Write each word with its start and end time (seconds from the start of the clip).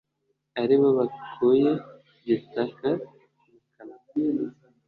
ari 0.61 0.75
bo 0.81 0.89
babakuye 0.97 1.71
igitaka 2.19 2.89
mu 3.47 3.57
kanwa 3.73 4.47